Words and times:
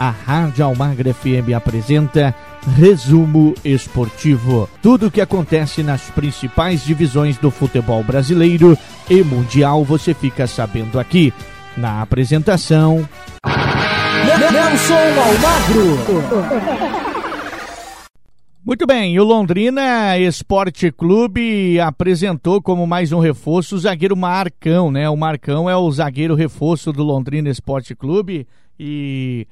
a 0.00 0.08
Rádio 0.08 0.64
Almagra 0.64 1.12
FM 1.12 1.52
apresenta 1.54 2.34
Resumo 2.74 3.54
Esportivo. 3.62 4.66
Tudo 4.80 5.08
o 5.08 5.10
que 5.10 5.20
acontece 5.20 5.82
nas 5.82 6.08
principais 6.08 6.82
divisões 6.82 7.36
do 7.36 7.50
futebol 7.50 8.02
brasileiro 8.02 8.78
e 9.10 9.22
mundial 9.22 9.84
você 9.84 10.14
fica 10.14 10.46
sabendo 10.46 10.98
aqui. 10.98 11.34
Na 11.76 12.00
apresentação. 12.00 13.06
Nelson 14.24 15.20
Almagro. 15.20 15.98
Muito 18.64 18.86
bem, 18.86 19.18
o 19.18 19.24
Londrina 19.24 20.16
Esporte 20.16 20.90
Clube 20.90 21.78
apresentou 21.78 22.62
como 22.62 22.86
mais 22.86 23.12
um 23.12 23.20
reforço 23.20 23.76
o 23.76 23.78
zagueiro 23.78 24.16
Marcão, 24.16 24.90
né? 24.90 25.10
O 25.10 25.16
Marcão 25.16 25.68
é 25.68 25.76
o 25.76 25.90
zagueiro 25.90 26.34
reforço 26.34 26.90
do 26.90 27.02
Londrina 27.02 27.50
Esporte 27.50 27.94
Clube 27.94 28.46
e 28.78 29.46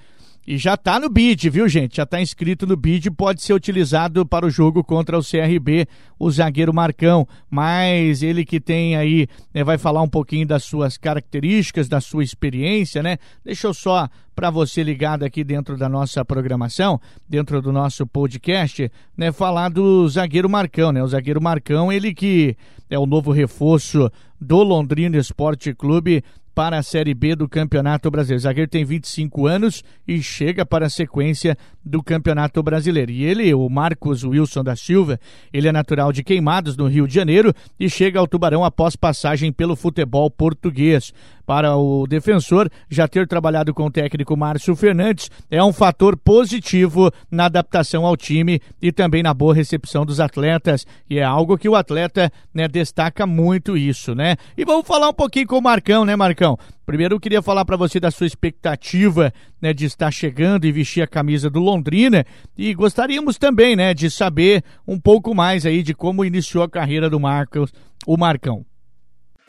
e 0.50 0.56
já 0.56 0.72
está 0.72 0.98
no 0.98 1.10
bid, 1.10 1.50
viu, 1.50 1.68
gente? 1.68 1.98
Já 1.98 2.04
está 2.04 2.22
inscrito 2.22 2.66
no 2.66 2.74
bid, 2.74 3.10
pode 3.10 3.42
ser 3.42 3.52
utilizado 3.52 4.24
para 4.24 4.46
o 4.46 4.50
jogo 4.50 4.82
contra 4.82 5.18
o 5.18 5.22
CRB, 5.22 5.86
o 6.18 6.30
zagueiro 6.30 6.72
Marcão. 6.72 7.28
Mas 7.50 8.22
ele 8.22 8.46
que 8.46 8.58
tem 8.58 8.96
aí, 8.96 9.28
né, 9.52 9.62
vai 9.62 9.76
falar 9.76 10.00
um 10.00 10.08
pouquinho 10.08 10.46
das 10.46 10.64
suas 10.64 10.96
características, 10.96 11.86
da 11.86 12.00
sua 12.00 12.24
experiência, 12.24 13.02
né? 13.02 13.18
Deixa 13.44 13.66
eu 13.66 13.74
só 13.74 14.08
para 14.34 14.48
você 14.48 14.82
ligado 14.82 15.22
aqui 15.22 15.44
dentro 15.44 15.76
da 15.76 15.86
nossa 15.86 16.24
programação, 16.24 16.98
dentro 17.28 17.60
do 17.60 17.70
nosso 17.70 18.06
podcast, 18.06 18.90
né, 19.14 19.30
falar 19.30 19.68
do 19.68 20.08
zagueiro 20.08 20.48
Marcão, 20.48 20.92
né? 20.92 21.02
O 21.02 21.08
zagueiro 21.08 21.42
Marcão, 21.42 21.92
ele 21.92 22.14
que 22.14 22.56
é 22.88 22.98
o 22.98 23.04
novo 23.04 23.32
reforço 23.32 24.10
do 24.40 24.62
Londrina 24.62 25.18
Esporte 25.18 25.74
Clube 25.74 26.24
para 26.58 26.76
a 26.76 26.82
Série 26.82 27.14
B 27.14 27.36
do 27.36 27.48
Campeonato 27.48 28.10
Brasileiro. 28.10 28.40
O 28.40 28.42
zagueiro 28.42 28.68
tem 28.68 28.84
25 28.84 29.46
anos 29.46 29.84
e 30.08 30.20
chega 30.20 30.66
para 30.66 30.86
a 30.86 30.90
sequência 30.90 31.56
do 31.84 32.02
Campeonato 32.02 32.60
Brasileiro. 32.64 33.12
E 33.12 33.22
ele, 33.22 33.54
o 33.54 33.68
Marcos 33.68 34.24
Wilson 34.24 34.64
da 34.64 34.74
Silva, 34.74 35.20
ele 35.52 35.68
é 35.68 35.72
natural 35.72 36.10
de 36.10 36.24
Queimados, 36.24 36.76
no 36.76 36.88
Rio 36.88 37.06
de 37.06 37.14
Janeiro, 37.14 37.54
e 37.78 37.88
chega 37.88 38.18
ao 38.18 38.26
Tubarão 38.26 38.64
após 38.64 38.96
passagem 38.96 39.52
pelo 39.52 39.76
futebol 39.76 40.28
português. 40.28 41.14
Para 41.48 41.74
o 41.78 42.06
defensor, 42.06 42.70
já 42.90 43.08
ter 43.08 43.26
trabalhado 43.26 43.72
com 43.72 43.86
o 43.86 43.90
técnico 43.90 44.36
Márcio 44.36 44.76
Fernandes 44.76 45.30
é 45.50 45.64
um 45.64 45.72
fator 45.72 46.14
positivo 46.14 47.10
na 47.30 47.46
adaptação 47.46 48.04
ao 48.04 48.18
time 48.18 48.60
e 48.82 48.92
também 48.92 49.22
na 49.22 49.32
boa 49.32 49.54
recepção 49.54 50.04
dos 50.04 50.20
atletas. 50.20 50.86
E 51.08 51.18
é 51.18 51.24
algo 51.24 51.56
que 51.56 51.66
o 51.66 51.74
atleta 51.74 52.30
né, 52.52 52.68
destaca 52.68 53.26
muito 53.26 53.78
isso, 53.78 54.14
né? 54.14 54.36
E 54.58 54.64
vamos 54.66 54.86
falar 54.86 55.08
um 55.08 55.14
pouquinho 55.14 55.46
com 55.46 55.56
o 55.56 55.62
Marcão, 55.62 56.04
né, 56.04 56.14
Marcão? 56.14 56.58
Primeiro 56.84 57.14
eu 57.14 57.20
queria 57.20 57.40
falar 57.40 57.64
para 57.64 57.78
você 57.78 57.98
da 57.98 58.10
sua 58.10 58.26
expectativa 58.26 59.32
né, 59.58 59.72
de 59.72 59.86
estar 59.86 60.10
chegando 60.10 60.66
e 60.66 60.72
vestir 60.72 61.00
a 61.00 61.06
camisa 61.06 61.48
do 61.48 61.60
Londrina 61.60 62.26
e 62.58 62.74
gostaríamos 62.74 63.38
também 63.38 63.74
né, 63.74 63.94
de 63.94 64.10
saber 64.10 64.62
um 64.86 65.00
pouco 65.00 65.34
mais 65.34 65.64
aí 65.64 65.82
de 65.82 65.94
como 65.94 66.26
iniciou 66.26 66.62
a 66.62 66.68
carreira 66.68 67.08
do 67.08 67.18
Marcos, 67.18 67.72
o 68.06 68.18
Marcão. 68.18 68.67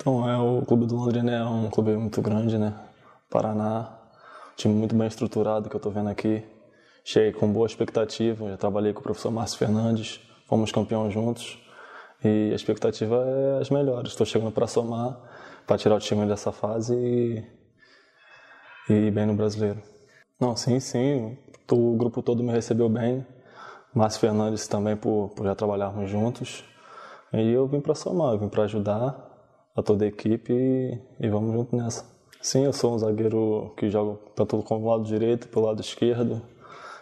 Então, 0.02 0.30
é, 0.30 0.38
o 0.38 0.66
Clube 0.66 0.86
do 0.86 0.95
Londrina 0.95 1.30
é 1.30 1.44
um 1.44 1.69
clube 1.69 1.92
muito 1.92 2.22
grande, 2.22 2.58
né? 2.58 2.73
Paraná, 3.30 4.00
um 4.53 4.55
time 4.55 4.73
muito 4.73 4.95
bem 4.95 5.05
estruturado 5.05 5.69
que 5.69 5.75
eu 5.75 5.78
estou 5.78 5.92
vendo 5.92 6.08
aqui. 6.08 6.42
Cheguei 7.03 7.33
com 7.33 7.52
boa 7.52 7.67
expectativa, 7.67 8.50
já 8.50 8.55
trabalhei 8.55 8.94
com 8.94 9.02
o 9.02 9.03
professor 9.03 9.30
Márcio 9.30 9.58
Fernandes, 9.58 10.22
fomos 10.47 10.72
campeões 10.72 11.14
juntos. 11.14 11.59
E 12.23 12.50
a 12.50 12.55
expectativa 12.55 13.25
é 13.27 13.59
as 13.59 13.70
melhores. 13.70 14.11
Estou 14.11 14.25
chegando 14.25 14.53
para 14.53 14.67
somar, 14.67 15.20
para 15.67 15.77
tirar 15.77 15.95
o 15.95 16.00
time 16.00 16.25
dessa 16.25 16.53
fase 16.53 16.95
e, 16.95 17.44
e 18.89 18.94
ir 18.94 19.11
bem 19.11 19.25
no 19.25 19.33
brasileiro. 19.33 19.81
Não, 20.39 20.55
sim, 20.55 20.80
sim. 20.80 21.38
O 21.70 21.97
grupo 21.97 22.23
todo 22.23 22.42
me 22.42 22.53
recebeu 22.53 22.88
bem. 22.88 23.27
Márcio 23.94 24.22
Fernandes 24.22 24.66
também 24.66 24.95
por, 24.95 25.31
por 25.36 25.45
já 25.45 25.53
trabalharmos 25.55 26.09
juntos. 26.09 26.64
E 27.33 27.52
eu 27.52 27.67
vim 27.67 27.82
para 27.82 27.93
somar, 27.93 28.32
eu 28.32 28.39
vim 28.39 28.48
para 28.48 28.64
ajudar 28.64 29.29
a 29.76 29.82
toda 29.84 30.06
a 30.06 30.08
equipe 30.08 30.54
e, 30.54 31.00
e, 31.20 31.30
vamos 31.30 31.54
junto 31.54 31.76
nessa. 31.76 32.06
Sim, 32.42 32.66
eu 32.66 32.74
sou 32.74 32.96
um 32.96 33.00
zagueiro 33.00 33.74
que 33.78 33.90
joga 33.90 34.18
tanto 34.36 34.62
com 34.64 34.82
o 34.82 34.90
lado 34.90 35.04
direito 35.04 35.48
pelo 35.50 35.66
lado 35.66 35.82
esquerdo. 35.82 36.42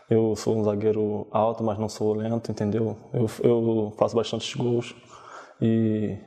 Eu 0.10 0.36
sou 0.36 0.58
um 0.58 0.64
zagueiro 0.64 1.28
alto, 1.32 1.64
mas 1.64 1.78
não 1.78 1.90
sou 1.90 2.14
lento, 2.14 2.52
entendeu? 2.52 2.98
Eu, 3.14 3.30
eu 3.44 3.94
faço 3.98 4.16
bastantes 4.16 4.54
gols 4.56 4.96
e 5.62 6.18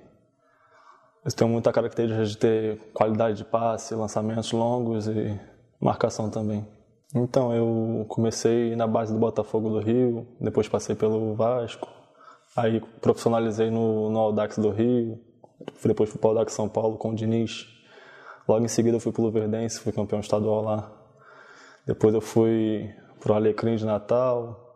eu 1.24 1.32
tenho 1.32 1.50
muita 1.50 1.72
característica 1.72 2.24
de 2.24 2.36
ter 2.36 2.78
qualidade 2.92 3.38
de 3.38 3.44
passe, 3.44 3.94
lançamentos 3.94 4.52
longos 4.52 5.06
e 5.08 5.38
marcação 5.80 6.30
também. 6.30 6.66
Então, 7.14 7.52
eu 7.52 8.04
comecei 8.08 8.76
na 8.76 8.86
base 8.86 9.12
do 9.12 9.18
Botafogo 9.18 9.68
do 9.70 9.80
Rio, 9.80 10.26
depois 10.40 10.68
passei 10.68 10.94
pelo 10.94 11.34
Vasco, 11.34 11.88
aí 12.56 12.80
profissionalizei 13.00 13.70
no, 13.70 14.10
no 14.10 14.18
Audax 14.18 14.58
do 14.58 14.70
Rio, 14.70 15.18
depois 15.84 16.10
fui 16.10 16.18
para 16.18 16.28
o 16.28 16.30
Audax 16.30 16.52
São 16.52 16.68
Paulo 16.68 16.96
com 16.96 17.10
o 17.10 17.14
Diniz. 17.14 17.66
Logo 18.48 18.64
em 18.64 18.68
seguida 18.68 18.96
eu 18.96 19.00
fui 19.00 19.12
para 19.12 19.22
o 19.22 19.24
Luverdense, 19.26 19.80
fui 19.80 19.92
campeão 19.92 20.20
estadual 20.20 20.62
lá. 20.62 20.92
Depois 21.86 22.14
eu 22.14 22.20
fui 22.20 22.92
para 23.20 23.32
o 23.32 23.34
Alecrim 23.34 23.76
de 23.76 23.84
Natal. 23.84 24.74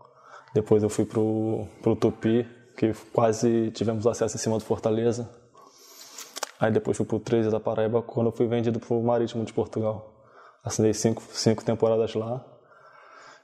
Depois 0.54 0.82
eu 0.82 0.88
fui 0.88 1.04
para 1.04 1.20
o 1.20 1.96
Tupi, 1.96 2.46
que 2.76 2.92
quase 3.12 3.70
tivemos 3.72 4.06
acesso 4.06 4.36
em 4.36 4.38
cima 4.38 4.58
do 4.58 4.64
Fortaleza. 4.64 5.28
Aí 6.60 6.70
depois 6.70 6.96
fui 6.96 7.04
para 7.04 7.16
o 7.16 7.20
13 7.20 7.50
da 7.50 7.58
Paraíba, 7.58 8.00
quando 8.02 8.28
eu 8.28 8.32
fui 8.32 8.46
vendido 8.46 8.78
para 8.78 8.94
o 8.94 9.02
Marítimo 9.02 9.44
de 9.44 9.52
Portugal. 9.52 10.14
Assinei 10.62 10.94
cinco, 10.94 11.22
cinco 11.30 11.64
temporadas 11.64 12.14
lá. 12.14 12.44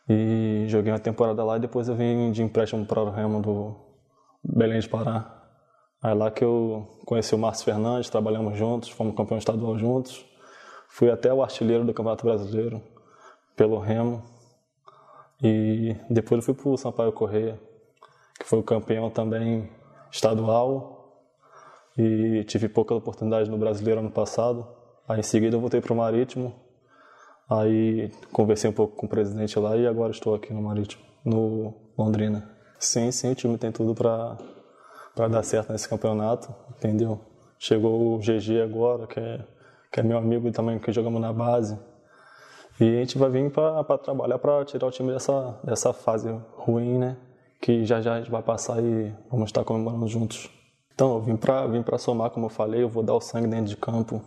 E 0.09 0.65
joguei 0.69 0.93
uma 0.93 0.99
temporada 0.99 1.45
lá 1.45 1.57
e 1.57 1.61
depois 1.61 1.89
eu 1.89 1.95
vim 1.95 2.31
de 2.31 2.43
empréstimo 2.43 2.87
para 2.87 3.03
o 3.03 3.11
Remo 3.11 3.43
do 3.43 3.77
Belém 4.43 4.81
de 4.81 4.89
Pará. 4.89 5.40
Aí 6.03 6.15
lá 6.15 6.31
que 6.31 6.43
eu 6.43 6.87
conheci 7.05 7.35
o 7.35 7.39
Márcio 7.39 7.65
Fernandes, 7.65 8.09
trabalhamos 8.09 8.57
juntos, 8.57 8.89
fomos 8.89 9.15
campeão 9.15 9.37
estadual 9.37 9.79
juntos. 9.79 10.25
Fui 10.89 11.11
até 11.11 11.33
o 11.33 11.43
artilheiro 11.43 11.85
do 11.85 11.93
Campeonato 11.93 12.25
Brasileiro, 12.25 12.83
pelo 13.55 13.79
Remo. 13.79 14.23
E 15.43 15.95
depois 16.09 16.39
eu 16.39 16.43
fui 16.43 16.55
para 16.55 16.71
o 16.71 16.77
Sampaio 16.77 17.13
Correia, 17.13 17.61
que 18.39 18.47
foi 18.47 18.59
o 18.59 18.63
campeão 18.63 19.11
também 19.11 19.71
estadual. 20.11 21.23
E 21.97 22.45
tive 22.45 22.69
poucas 22.69 22.97
oportunidades 22.97 23.49
no 23.49 23.59
Brasileiro 23.59 24.01
ano 24.01 24.11
passado. 24.11 24.67
Aí 25.07 25.21
em 25.21 25.23
seguida 25.23 25.57
eu 25.57 25.61
voltei 25.61 25.81
para 25.81 25.93
o 25.93 25.97
Marítimo. 25.97 26.55
Aí 27.49 28.11
conversei 28.33 28.71
um 28.71 28.73
pouco 28.73 28.97
com 28.97 29.07
o 29.07 29.09
presidente 29.09 29.59
lá 29.59 29.77
e 29.77 29.87
agora 29.87 30.13
estou 30.13 30.35
aqui 30.35 30.53
no 30.53 30.63
Marítimo, 30.63 31.03
no 31.25 31.75
Londrina. 31.99 32.49
Sim, 32.79 33.11
sim, 33.11 33.33
o 33.33 33.35
time 33.35 33.59
tem 33.59 33.71
tudo 33.71 33.95
para 33.95 34.39
para 35.21 35.29
dar 35.29 35.43
certo 35.43 35.71
nesse 35.71 35.87
campeonato, 35.87 36.49
entendeu? 36.71 37.21
Chegou 37.59 38.15
o 38.15 38.19
GG 38.19 38.63
agora, 38.65 39.07
que 39.07 39.21
é, 39.21 39.41
que 39.93 40.01
é 40.01 40.03
meu 40.03 40.17
amigo 40.17 40.51
também, 40.51 40.79
que 40.79 40.91
jogamos 40.91 41.21
na 41.21 41.31
base. 41.31 41.79
E 42.81 42.97
a 42.97 43.01
gente 43.01 43.19
vai 43.19 43.29
vir 43.29 43.51
para 43.51 43.99
trabalhar 43.99 44.39
para 44.39 44.65
tirar 44.65 44.87
o 44.87 44.91
time 44.91 45.13
dessa, 45.13 45.61
dessa 45.63 45.93
fase 45.93 46.35
ruim, 46.57 46.97
né? 46.97 47.19
Que 47.61 47.85
já 47.85 48.01
já 48.01 48.15
a 48.15 48.19
gente 48.19 48.31
vai 48.31 48.43
passar 48.43 48.83
e 48.83 49.15
vamos 49.31 49.51
estar 49.51 49.63
comemorando 49.63 50.09
juntos. 50.09 50.49
Então, 50.95 51.17
eu 51.17 51.21
vim 51.21 51.37
para 51.37 51.67
vim 51.67 51.85
somar, 51.99 52.31
como 52.31 52.47
eu 52.47 52.51
falei, 52.51 52.83
eu 52.83 52.89
vou 52.89 53.03
dar 53.03 53.13
o 53.13 53.21
sangue 53.21 53.47
dentro 53.47 53.67
de 53.67 53.77
campo, 53.77 54.23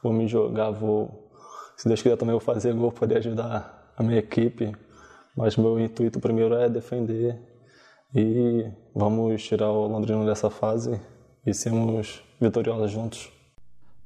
vou 0.00 0.12
me 0.12 0.28
jogar, 0.28 0.70
vou. 0.70 1.32
Se 1.76 1.88
Deus 1.88 2.00
quiser 2.00 2.16
também 2.16 2.32
vou 2.32 2.40
fazer 2.40 2.72
gol, 2.74 2.92
poder 2.92 3.16
ajudar 3.16 3.92
a 3.96 4.04
minha 4.04 4.20
equipe. 4.20 4.72
Mas 5.36 5.56
meu 5.56 5.80
intuito 5.80 6.20
primeiro 6.20 6.54
é 6.54 6.68
defender 6.68 7.36
e 8.14 8.70
vamos 8.94 9.42
tirar 9.42 9.70
o 9.70 9.86
Londrina 9.86 10.24
dessa 10.24 10.50
fase 10.50 11.00
e 11.44 11.52
sermos 11.52 12.22
vitoriosos 12.40 12.90
juntos. 12.90 13.37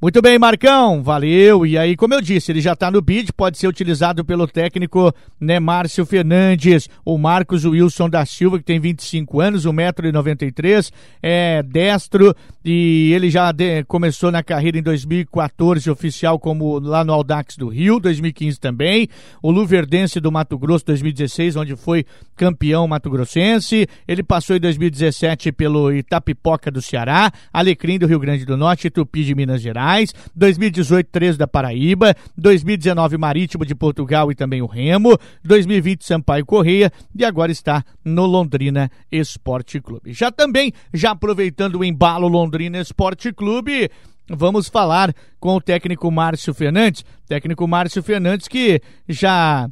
Muito 0.02 0.20
bem, 0.20 0.36
Marcão, 0.36 1.00
valeu. 1.00 1.64
E 1.64 1.78
aí, 1.78 1.94
como 1.94 2.12
eu 2.12 2.20
disse, 2.20 2.50
ele 2.50 2.60
já 2.60 2.72
está 2.72 2.90
no 2.90 3.00
bid, 3.00 3.32
pode 3.32 3.56
ser 3.56 3.68
utilizado 3.68 4.24
pelo 4.24 4.48
técnico 4.48 5.14
né, 5.40 5.60
Márcio 5.60 6.04
Fernandes, 6.04 6.88
o 7.04 7.16
Marcos 7.16 7.64
Wilson 7.64 8.10
da 8.10 8.26
Silva, 8.26 8.58
que 8.58 8.64
tem 8.64 8.80
25 8.80 9.40
anos, 9.40 9.64
1,93m, 9.64 10.90
é 11.22 11.62
destro. 11.62 12.34
E 12.64 13.12
ele 13.12 13.30
já 13.30 13.52
de, 13.52 13.84
começou 13.84 14.32
na 14.32 14.42
carreira 14.42 14.76
em 14.76 14.82
2014 14.82 15.88
oficial 15.88 16.36
como 16.36 16.80
lá 16.80 17.04
no 17.04 17.12
Audax 17.12 17.56
do 17.56 17.68
Rio, 17.68 18.00
2015 18.00 18.58
também, 18.58 19.08
o 19.40 19.52
Luverdense 19.52 20.18
do 20.18 20.32
Mato 20.32 20.58
Grosso 20.58 20.84
2016, 20.86 21.54
onde 21.54 21.76
foi 21.76 22.04
campeão 22.36 22.88
mato-grossense, 22.88 23.86
ele 24.06 24.24
passou 24.24 24.56
em 24.56 24.60
2017 24.60 25.52
pelo 25.52 25.92
Itapipoca 25.92 26.72
do 26.72 26.82
Ceará, 26.82 27.30
Alecrim 27.52 28.00
do 28.00 28.06
Rio 28.06 28.18
Grande 28.18 28.44
do 28.44 28.56
Norte 28.56 28.90
Tupi 28.90 29.22
de 29.22 29.32
Minas 29.32 29.60
Gerais. 29.60 29.91
Gerais, 29.92 30.14
2018 30.34 31.08
13 31.10 31.38
da 31.38 31.46
Paraíba, 31.46 32.14
2019 32.36 33.18
Marítimo 33.18 33.66
de 33.66 33.74
Portugal 33.74 34.30
e 34.32 34.34
também 34.34 34.62
o 34.62 34.66
Remo, 34.66 35.18
2020 35.44 36.04
Sampaio 36.04 36.46
Correia 36.46 36.90
e 37.14 37.24
agora 37.24 37.52
está 37.52 37.84
no 38.04 38.24
Londrina 38.24 38.90
Esporte 39.10 39.80
Clube. 39.80 40.12
Já 40.12 40.30
também, 40.30 40.72
já 40.94 41.10
aproveitando 41.10 41.76
o 41.76 41.84
embalo 41.84 42.26
Londrina 42.26 42.80
Esporte 42.80 43.32
Clube, 43.32 43.90
vamos 44.28 44.68
falar 44.68 45.12
com 45.38 45.56
o 45.56 45.60
técnico 45.60 46.10
Márcio 46.10 46.54
Fernandes, 46.54 47.04
técnico 47.28 47.68
Márcio 47.68 48.02
Fernandes 48.02 48.48
que 48.48 48.80
já 49.08 49.68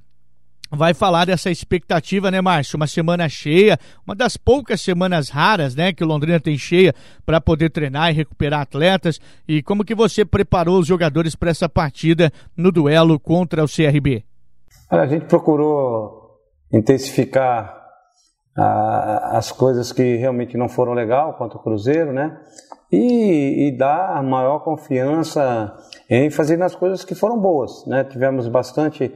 vai 0.70 0.94
falar 0.94 1.24
dessa 1.24 1.50
expectativa, 1.50 2.30
né, 2.30 2.40
Márcio? 2.40 2.76
Uma 2.76 2.86
semana 2.86 3.28
cheia, 3.28 3.78
uma 4.06 4.14
das 4.14 4.36
poucas 4.36 4.80
semanas 4.80 5.28
raras, 5.28 5.74
né, 5.74 5.92
que 5.92 6.04
o 6.04 6.06
Londrina 6.06 6.38
tem 6.38 6.56
cheia 6.56 6.94
para 7.26 7.40
poder 7.40 7.70
treinar 7.70 8.10
e 8.10 8.14
recuperar 8.14 8.60
atletas. 8.60 9.20
E 9.48 9.62
como 9.62 9.84
que 9.84 9.94
você 9.94 10.24
preparou 10.24 10.78
os 10.78 10.86
jogadores 10.86 11.34
para 11.34 11.50
essa 11.50 11.68
partida 11.68 12.32
no 12.56 12.70
duelo 12.70 13.18
contra 13.18 13.64
o 13.64 13.68
CRB? 13.68 14.24
A 14.88 15.06
gente 15.06 15.26
procurou 15.26 16.38
intensificar 16.72 17.80
a, 18.56 19.38
as 19.38 19.50
coisas 19.50 19.92
que 19.92 20.16
realmente 20.16 20.56
não 20.56 20.68
foram 20.68 20.92
legal 20.92 21.34
contra 21.34 21.58
o 21.58 21.62
Cruzeiro, 21.62 22.12
né? 22.12 22.38
E, 22.92 23.68
e 23.68 23.76
dar 23.76 24.22
maior 24.22 24.60
confiança, 24.60 25.72
ênfase 26.08 26.56
nas 26.56 26.74
coisas 26.74 27.04
que 27.04 27.14
foram 27.14 27.38
boas, 27.38 27.86
né? 27.86 28.02
Tivemos 28.04 28.48
bastante 28.48 29.12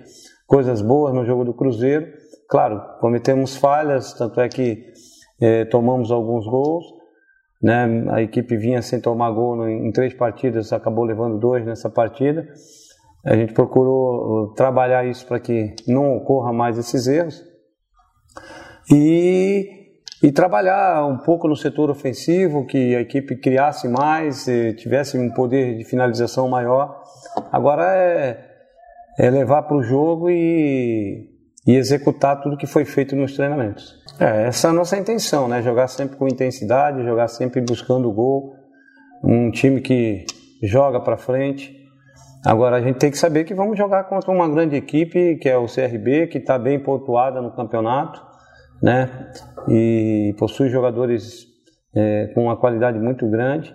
coisas 0.47 0.83
boas 0.83 1.15
no 1.15 1.25
jogo 1.25 1.45
do 1.45 1.55
Cruzeiro. 1.55 2.07
Claro, 2.49 2.81
cometemos 3.01 3.57
falhas, 3.57 4.13
tanto 4.13 4.41
é 4.41 4.49
que 4.49 4.93
é, 5.41 5.65
tomamos 5.65 6.11
alguns 6.11 6.47
gols. 6.47 6.85
Né? 7.63 8.05
A 8.11 8.23
equipe 8.23 8.57
vinha 8.57 8.83
sem 8.83 9.01
tomar 9.01 9.31
gol 9.31 9.67
em 9.69 9.91
três 9.91 10.13
partidas, 10.13 10.73
acabou 10.73 11.05
levando 11.05 11.39
dois 11.39 11.65
nessa 11.65 11.89
partida. 11.89 12.47
A 13.25 13.35
gente 13.35 13.55
procurou 13.55 14.51
uh, 14.51 14.55
trabalhar 14.55 15.07
isso 15.07 15.27
para 15.27 15.41
que 15.41 15.75
não 15.89 16.15
ocorra 16.17 16.53
mais 16.53 16.77
esses 16.77 17.07
erros. 17.07 17.43
E, 18.93 19.67
e 20.23 20.31
trabalhar 20.31 21.07
um 21.07 21.17
pouco 21.17 21.49
no 21.49 21.57
setor 21.57 21.89
ofensivo, 21.89 22.67
que 22.67 22.95
a 22.95 23.01
equipe 23.01 23.37
criasse 23.37 23.89
mais, 23.89 24.45
tivesse 24.77 25.17
um 25.17 25.31
poder 25.31 25.79
de 25.79 25.85
finalização 25.85 26.47
maior. 26.51 27.03
Agora 27.51 27.97
é 27.97 28.54
é 29.19 29.31
levar 29.31 29.63
para 29.63 29.77
o 29.77 29.83
jogo 29.83 30.31
e, 30.31 31.29
e 31.67 31.77
executar 31.77 32.41
tudo 32.41 32.57
que 32.57 32.67
foi 32.67 32.85
feito 32.85 33.15
nos 33.15 33.35
treinamentos. 33.35 34.03
É, 34.19 34.47
essa 34.47 34.69
é 34.69 34.71
a 34.71 34.73
nossa 34.73 34.97
intenção, 34.97 35.49
né? 35.49 35.63
Jogar 35.63 35.89
sempre 35.89 36.17
com 36.17 36.29
intensidade, 36.29 37.05
jogar 37.05 37.29
sempre 37.29 37.61
buscando 37.61 38.09
o 38.09 38.13
gol. 38.13 38.55
Um 39.23 39.51
time 39.51 39.81
que 39.81 40.25
joga 40.63 41.01
para 41.01 41.17
frente. 41.17 41.75
Agora 42.45 42.77
a 42.77 42.81
gente 42.81 42.99
tem 42.99 43.11
que 43.11 43.19
saber 43.19 43.45
que 43.45 43.55
vamos 43.55 43.79
jogar 43.79 44.05
contra 44.05 44.31
uma 44.31 44.49
grande 44.49 44.77
equipe, 44.77 45.37
que 45.37 45.49
é 45.49 45.57
o 45.57 45.67
CRB, 45.67 46.27
que 46.27 46.39
está 46.39 46.59
bem 46.59 46.79
pontuada 46.79 47.41
no 47.41 47.51
campeonato, 47.51 48.21
né? 48.83 49.31
E 49.69 50.35
possui 50.39 50.69
jogadores 50.69 51.47
é, 51.95 52.31
com 52.35 52.45
uma 52.45 52.57
qualidade 52.57 52.99
muito 52.99 53.29
grande. 53.31 53.75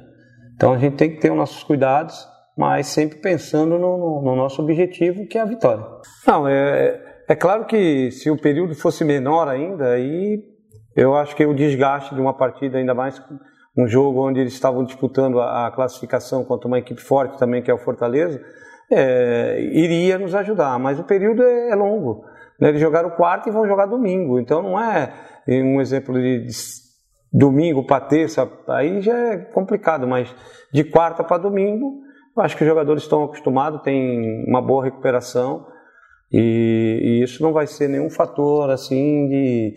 Então 0.56 0.74
a 0.74 0.78
gente 0.78 0.98
tem 0.98 1.10
que 1.10 1.20
ter 1.20 1.32
os 1.32 1.38
nossos 1.38 1.64
cuidados 1.64 2.28
mas 2.60 2.88
sempre 2.88 3.20
pensando 3.20 3.80
no, 3.80 3.98
no, 3.98 4.22
no 4.22 4.36
nosso 4.36 4.62
objetivo, 4.62 5.26
que 5.26 5.38
é 5.38 5.42
a 5.42 5.46
vitória. 5.46 5.82
Não, 6.28 6.46
é, 6.46 7.02
é 7.26 7.34
claro 7.34 7.64
que 7.64 8.12
se 8.12 8.30
o 8.30 8.38
período 8.38 8.76
fosse 8.76 9.06
menor 9.06 9.48
ainda, 9.48 9.94
aí 9.94 10.44
eu 10.94 11.16
acho 11.16 11.34
que 11.38 11.46
o 11.46 11.54
desgaste 11.54 12.14
de 12.14 12.20
uma 12.20 12.34
partida, 12.34 12.78
ainda 12.78 12.94
mais 12.94 13.24
um 13.78 13.88
jogo 13.88 14.28
onde 14.28 14.42
eles 14.42 14.52
estavam 14.52 14.84
disputando 14.84 15.40
a, 15.40 15.68
a 15.68 15.72
classificação 15.72 16.44
contra 16.44 16.68
uma 16.68 16.78
equipe 16.78 17.00
forte 17.00 17.40
também, 17.40 17.62
que 17.62 17.72
é 17.72 17.74
o 17.74 17.78
Fortaleza, 17.78 18.42
é, 18.92 19.62
iria 19.72 20.20
nos 20.20 20.36
ajudar, 20.36 20.78
mas 20.80 21.00
o 21.00 21.06
período 21.06 21.42
é, 21.42 21.70
é 21.70 21.76
longo. 21.76 22.26
Né? 22.60 22.68
Eles 22.68 22.82
jogaram 22.82 23.12
quarto 23.12 23.48
e 23.48 23.54
vão 23.54 23.66
jogar 23.66 23.86
domingo, 23.86 24.38
então 24.38 24.62
não 24.62 24.78
é 24.78 25.14
um 25.48 25.80
exemplo 25.80 26.14
de, 26.14 26.48
de 26.48 26.54
domingo 27.32 27.86
para 27.86 28.02
terça, 28.02 28.52
aí 28.68 29.00
já 29.00 29.18
é 29.18 29.38
complicado, 29.38 30.06
mas 30.06 30.36
de 30.74 30.84
quarta 30.84 31.24
para 31.24 31.38
domingo 31.38 32.09
eu 32.36 32.44
acho 32.44 32.56
que 32.56 32.64
os 32.64 32.70
jogadores 32.70 33.04
estão 33.04 33.24
acostumados, 33.24 33.82
têm 33.82 34.46
uma 34.48 34.62
boa 34.62 34.84
recuperação 34.84 35.66
e, 36.32 37.00
e 37.02 37.24
isso 37.24 37.42
não 37.42 37.52
vai 37.52 37.68
ser 37.68 37.90
nenhum 37.90 38.10
fator 38.10 38.70
assim 38.70 39.28
de, 39.28 39.74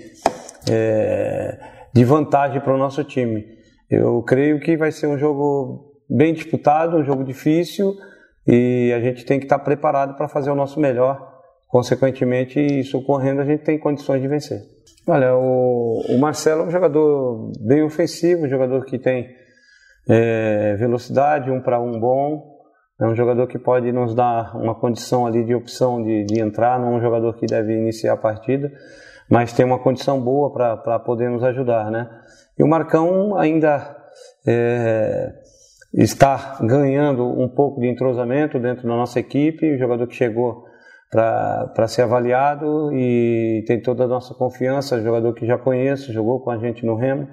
é, 0.71 1.59
de 1.93 2.05
vantagem 2.05 2.61
para 2.61 2.75
o 2.75 2.79
nosso 2.79 3.03
time. 3.05 3.45
Eu 3.91 4.23
creio 4.23 4.61
que 4.61 4.77
vai 4.77 4.93
ser 4.93 5.07
um 5.07 5.19
jogo 5.19 5.93
bem 6.09 6.33
disputado, 6.33 6.97
um 6.97 7.05
jogo 7.05 7.25
difícil 7.25 7.95
e 8.47 8.93
a 8.95 9.01
gente 9.01 9.25
tem 9.25 9.39
que 9.39 9.47
estar 9.47 9.59
preparado 9.59 10.17
para 10.17 10.29
fazer 10.29 10.51
o 10.51 10.55
nosso 10.55 10.81
melhor. 10.81 11.31
Consequentemente, 11.69 12.61
isso 12.61 12.99
ocorrendo, 12.99 13.41
a 13.41 13.45
gente 13.45 13.65
tem 13.65 13.79
condições 13.79 14.21
de 14.21 14.29
vencer. 14.29 14.61
Olha, 15.07 15.35
o, 15.35 16.03
o 16.09 16.19
Marcelo 16.19 16.63
é 16.63 16.67
um 16.67 16.71
jogador 16.71 17.51
bem 17.61 17.83
ofensivo, 17.83 18.45
um 18.45 18.49
jogador 18.49 18.85
que 18.85 18.99
tem 18.99 19.27
é, 20.09 20.75
velocidade, 20.77 21.51
um 21.51 21.61
para 21.61 21.81
um 21.81 21.99
bom, 21.99 22.53
é 23.01 23.07
um 23.07 23.15
jogador 23.15 23.47
que 23.47 23.59
pode 23.59 23.91
nos 23.91 24.15
dar 24.15 24.57
uma 24.57 24.75
condição 24.75 25.27
ali 25.27 25.45
de 25.45 25.55
opção 25.55 26.03
de, 26.03 26.25
de 26.25 26.41
entrar, 26.41 26.79
não 26.79 26.95
é 26.95 26.97
um 26.97 27.01
jogador 27.01 27.35
que 27.35 27.47
deve 27.47 27.77
iniciar 27.77 28.13
a 28.13 28.17
partida, 28.17 28.73
mas 29.29 29.53
tem 29.53 29.65
uma 29.65 29.79
condição 29.79 30.21
boa 30.21 30.53
para 30.53 30.99
poder 31.01 31.31
nos 31.31 31.43
ajudar, 31.43 31.91
né? 31.91 32.09
E 32.59 32.63
o 32.63 32.69
Marcão 32.69 33.37
ainda 33.37 33.97
é, 34.47 35.33
está 35.95 36.59
ganhando 36.61 37.27
um 37.27 37.49
pouco 37.49 37.81
de 37.81 37.89
entrosamento 37.89 38.59
dentro 38.59 38.87
da 38.87 38.95
nossa 38.95 39.19
equipe, 39.19 39.75
o 39.75 39.79
jogador 39.79 40.07
que 40.07 40.15
chegou 40.15 40.65
para 41.11 41.87
ser 41.89 42.03
avaliado 42.03 42.91
e 42.95 43.63
tem 43.67 43.81
toda 43.81 44.05
a 44.05 44.09
nossa 44.09 44.33
confiança, 44.33 45.03
jogador 45.03 45.35
que 45.35 45.47
já 45.47 45.59
conheço, 45.59 46.13
jogou 46.13 46.41
com 46.41 46.51
a 46.51 46.59
gente 46.59 46.87
no 46.87 46.95
Remo, 46.95 47.29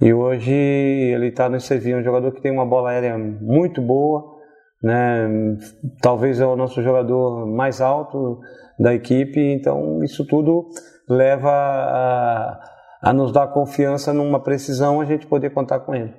e 0.00 0.12
hoje 0.12 0.52
ele 0.52 1.28
está 1.28 1.48
no 1.48 1.60
Sevilla, 1.60 2.00
um 2.00 2.04
jogador 2.04 2.32
que 2.32 2.40
tem 2.40 2.52
uma 2.52 2.66
bola 2.66 2.90
aérea 2.90 3.18
muito 3.18 3.82
boa, 3.82 4.36
né? 4.82 5.56
Talvez 6.00 6.40
é 6.40 6.46
o 6.46 6.56
nosso 6.56 6.82
jogador 6.82 7.46
mais 7.46 7.80
alto 7.80 8.40
da 8.78 8.94
equipe, 8.94 9.40
então 9.40 10.02
isso 10.04 10.24
tudo 10.24 10.68
leva 11.08 11.50
a, 11.50 12.60
a 13.02 13.12
nos 13.12 13.32
dar 13.32 13.48
confiança 13.48 14.12
numa 14.12 14.40
precisão 14.40 15.00
a 15.00 15.04
gente 15.04 15.26
poder 15.26 15.50
contar 15.50 15.80
com 15.80 15.94
ele. 15.94 16.14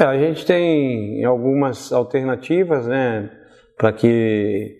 É, 0.00 0.04
a 0.04 0.18
gente 0.18 0.44
tem 0.44 1.24
algumas 1.24 1.92
alternativas, 1.92 2.86
né, 2.86 3.30
para 3.76 3.92
que 3.92 4.76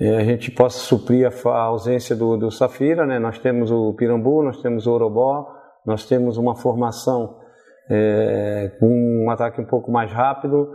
é, 0.00 0.16
a 0.16 0.24
gente 0.24 0.50
possa 0.52 0.78
suprir 0.78 1.28
a, 1.28 1.50
ausência 1.50 2.14
do, 2.14 2.36
do, 2.36 2.50
Safira, 2.50 3.04
né? 3.04 3.18
Nós 3.18 3.38
temos 3.38 3.70
o 3.70 3.92
Pirambu, 3.94 4.44
nós 4.44 4.62
temos 4.62 4.86
o 4.86 4.92
Orobó, 4.92 5.48
nós 5.84 6.06
temos 6.06 6.36
uma 6.36 6.54
formação 6.54 7.36
é, 7.88 8.72
com 8.78 9.24
um 9.24 9.30
ataque 9.30 9.60
um 9.60 9.64
pouco 9.64 9.90
mais 9.90 10.12
rápido. 10.12 10.68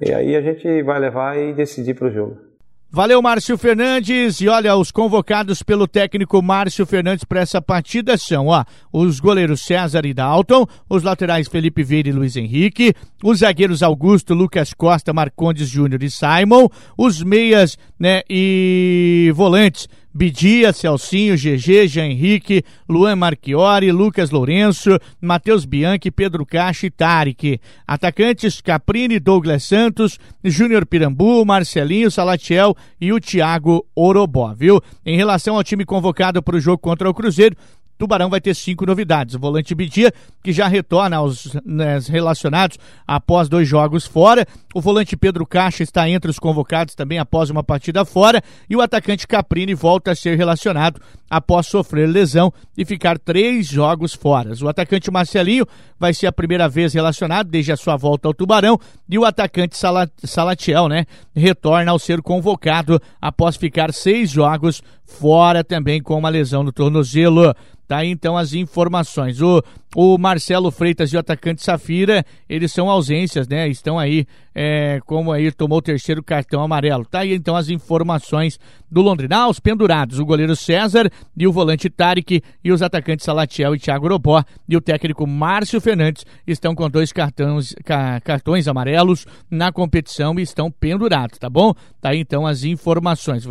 E 0.00 0.12
aí 0.12 0.36
a 0.36 0.40
gente 0.40 0.82
vai 0.82 0.98
levar 0.98 1.38
e 1.38 1.52
decidir 1.52 1.94
para 1.94 2.08
o 2.08 2.10
jogo. 2.10 2.54
Valeu, 2.94 3.20
Márcio 3.20 3.58
Fernandes. 3.58 4.40
E 4.40 4.48
olha, 4.48 4.76
os 4.76 4.92
convocados 4.92 5.64
pelo 5.64 5.88
técnico 5.88 6.40
Márcio 6.40 6.86
Fernandes 6.86 7.24
para 7.24 7.40
essa 7.40 7.60
partida 7.60 8.16
são, 8.16 8.46
ó, 8.46 8.64
os 8.92 9.18
goleiros 9.18 9.62
César 9.62 10.06
e 10.06 10.14
Dalton, 10.14 10.64
os 10.88 11.02
laterais 11.02 11.48
Felipe 11.48 11.82
Vieira 11.82 12.08
e 12.08 12.12
Luiz 12.12 12.36
Henrique, 12.36 12.94
os 13.20 13.40
zagueiros 13.40 13.82
Augusto, 13.82 14.32
Lucas 14.32 14.72
Costa, 14.72 15.12
Marcondes 15.12 15.68
Júnior 15.68 16.04
e 16.04 16.08
Simon, 16.08 16.68
os 16.96 17.20
meias, 17.20 17.76
né, 17.98 18.22
e 18.30 19.32
volantes 19.34 19.88
Bidia, 20.16 20.72
Celcinho, 20.72 21.34
GG, 21.34 21.88
Jean 21.88 22.06
Henrique, 22.06 22.62
Luan 22.88 23.16
Marchiori, 23.16 23.90
Lucas 23.90 24.30
Lourenço, 24.30 24.96
Matheus 25.20 25.64
Bianchi, 25.64 26.08
Pedro 26.08 26.46
Caixa 26.46 26.86
e 26.86 26.90
Tarek. 26.90 27.60
Atacantes 27.84 28.60
Caprini, 28.60 29.18
Douglas 29.18 29.64
Santos, 29.64 30.20
Júnior 30.44 30.86
Pirambu, 30.86 31.44
Marcelinho, 31.44 32.12
Salatiel 32.12 32.76
e 33.00 33.12
o 33.12 33.18
Thiago 33.18 33.84
Orobó, 33.92 34.54
viu? 34.54 34.80
Em 35.04 35.16
relação 35.16 35.56
ao 35.56 35.64
time 35.64 35.84
convocado 35.84 36.40
para 36.40 36.56
o 36.56 36.60
jogo 36.60 36.78
contra 36.78 37.10
o 37.10 37.14
Cruzeiro, 37.14 37.56
Tubarão 37.98 38.28
vai 38.28 38.40
ter 38.40 38.54
cinco 38.54 38.84
novidades. 38.84 39.34
O 39.34 39.38
volante 39.38 39.74
Bidia, 39.74 40.12
que 40.42 40.52
já 40.52 40.66
retorna 40.66 41.16
aos 41.16 41.54
né, 41.64 41.98
relacionados 42.08 42.78
após 43.06 43.48
dois 43.48 43.68
jogos 43.68 44.06
fora. 44.06 44.46
O 44.74 44.80
volante 44.80 45.16
Pedro 45.16 45.46
Caixa 45.46 45.82
está 45.82 46.08
entre 46.08 46.30
os 46.30 46.38
convocados 46.38 46.94
também 46.94 47.18
após 47.18 47.50
uma 47.50 47.62
partida 47.62 48.04
fora. 48.04 48.42
E 48.68 48.76
o 48.76 48.80
atacante 48.80 49.26
Caprini 49.26 49.74
volta 49.74 50.10
a 50.10 50.14
ser 50.14 50.36
relacionado 50.36 51.00
após 51.30 51.66
sofrer 51.66 52.08
lesão 52.08 52.52
e 52.76 52.84
ficar 52.84 53.18
três 53.18 53.66
jogos 53.66 54.14
fora. 54.14 54.52
O 54.62 54.68
atacante 54.68 55.10
Marcelinho 55.10 55.66
vai 55.98 56.12
ser 56.12 56.26
a 56.26 56.32
primeira 56.32 56.68
vez 56.68 56.94
relacionado 56.94 57.48
desde 57.48 57.72
a 57.72 57.76
sua 57.76 57.96
volta 57.96 58.28
ao 58.28 58.34
Tubarão. 58.34 58.78
E 59.08 59.18
o 59.18 59.24
atacante 59.24 59.76
Salatiel, 60.22 60.88
né, 60.88 61.06
retorna 61.34 61.90
ao 61.90 61.98
ser 61.98 62.22
convocado 62.22 63.00
após 63.20 63.56
ficar 63.56 63.92
seis 63.92 64.30
jogos 64.30 64.82
fora 65.04 65.62
também 65.62 66.02
com 66.02 66.18
uma 66.18 66.28
lesão 66.28 66.62
no 66.62 66.72
tornozelo. 66.72 67.54
Tá 67.86 67.98
aí 67.98 68.10
então 68.10 68.36
as 68.36 68.54
informações. 68.54 69.42
O, 69.42 69.62
o 69.94 70.18
Marcelo 70.18 70.70
Freitas 70.70 71.12
e 71.12 71.16
o 71.16 71.20
atacante 71.20 71.62
Safira, 71.62 72.24
eles 72.48 72.72
são 72.72 72.88
ausências, 72.90 73.46
né? 73.46 73.68
Estão 73.68 73.98
aí, 73.98 74.26
é, 74.54 75.00
como 75.06 75.30
aí 75.30 75.52
tomou 75.52 75.78
o 75.78 75.82
terceiro 75.82 76.22
cartão 76.22 76.62
amarelo. 76.62 77.04
Tá 77.04 77.20
aí 77.20 77.34
então 77.34 77.54
as 77.54 77.68
informações 77.68 78.58
do 78.90 79.02
Londrina. 79.02 79.36
Ah, 79.36 79.48
os 79.48 79.60
pendurados, 79.60 80.18
o 80.18 80.24
goleiro 80.24 80.56
César 80.56 81.10
e 81.36 81.46
o 81.46 81.52
volante 81.52 81.90
Tarek 81.90 82.42
e 82.62 82.72
os 82.72 82.80
atacantes 82.80 83.24
Salatiel 83.24 83.74
e 83.74 83.78
Thiago 83.78 84.08
Robó 84.08 84.42
e 84.68 84.76
o 84.76 84.80
técnico 84.80 85.26
Márcio 85.26 85.80
Fernandes 85.80 86.24
estão 86.46 86.74
com 86.74 86.88
dois 86.88 87.12
cartões, 87.12 87.74
ca, 87.84 88.20
cartões 88.20 88.66
amarelos 88.66 89.26
na 89.50 89.70
competição 89.70 90.38
e 90.38 90.42
estão 90.42 90.70
pendurados, 90.70 91.38
tá 91.38 91.50
bom? 91.50 91.74
Tá 92.00 92.10
aí 92.10 92.20
então 92.20 92.46
as 92.46 92.64
informações. 92.64 93.44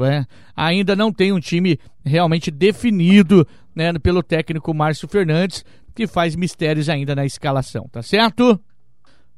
Ainda 0.55 0.95
não 0.95 1.11
tem 1.11 1.31
um 1.31 1.39
time 1.39 1.77
realmente 2.05 2.51
definido 2.51 3.47
né, 3.75 3.93
pelo 3.93 4.23
técnico 4.23 4.73
Márcio 4.73 5.07
Fernandes, 5.07 5.63
que 5.95 6.07
faz 6.07 6.35
mistérios 6.35 6.89
ainda 6.89 7.15
na 7.15 7.25
escalação, 7.25 7.87
tá 7.91 8.01
certo? 8.01 8.59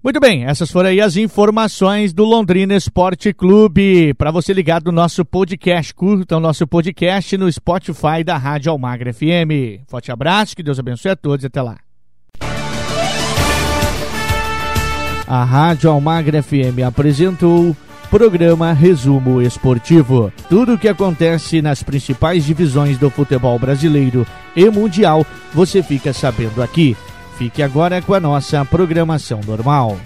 Muito 0.03 0.19
bem, 0.19 0.45
essas 0.45 0.69
foram 0.69 0.89
aí 0.89 1.01
as 1.01 1.17
informações 1.17 2.13
do 2.13 2.23
Londrina 2.23 2.75
Esporte 2.75 3.33
Clube. 3.33 4.13
Para 4.13 4.29
você 4.29 4.53
ligado 4.53 4.85
no 4.85 4.91
nosso 4.91 5.25
podcast, 5.25 5.91
curta 5.95 6.37
o 6.37 6.39
nosso 6.39 6.67
podcast 6.67 7.35
no 7.37 7.51
Spotify 7.51 8.23
da 8.23 8.37
Rádio 8.37 8.71
Almagra 8.71 9.11
FM. 9.11 9.81
Forte 9.87 10.11
abraço, 10.11 10.55
que 10.55 10.61
Deus 10.61 10.77
abençoe 10.77 11.09
a 11.09 11.15
todos 11.15 11.43
e 11.43 11.47
até 11.47 11.59
lá. 11.59 11.79
A 15.27 15.43
Rádio 15.43 15.89
Almagra 15.89 16.43
FM 16.43 16.83
apresentou 16.87 17.75
Programa 18.15 18.71
Resumo 18.71 19.41
Esportivo. 19.41 20.31
Tudo 20.47 20.75
o 20.75 20.77
que 20.77 20.87
acontece 20.87 21.61
nas 21.61 21.83
principais 21.83 22.45
divisões 22.45 22.97
do 22.97 23.09
futebol 23.09 23.59
brasileiro 23.59 24.25
e 24.55 24.69
mundial, 24.69 25.25
você 25.53 25.83
fica 25.83 26.13
sabendo 26.13 26.63
aqui. 26.63 26.95
Fique 27.37 27.61
agora 27.61 28.01
com 28.01 28.13
a 28.13 28.19
nossa 28.21 28.63
programação 28.63 29.41
normal. 29.45 29.99